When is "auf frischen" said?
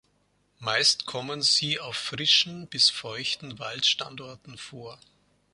1.79-2.65